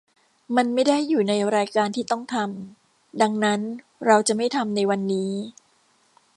[0.55, 3.59] มันไม่ได้อยู่ในรายการที่ต้องทำ ดังนั้น
[4.05, 5.31] เราจะไม่ทำในวันนี้